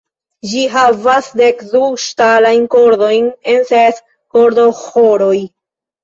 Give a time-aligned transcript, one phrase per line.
[0.51, 3.99] Ĝi havas dekdu ŝtalajn kordojn en ses
[4.39, 5.37] kordoĥoroj.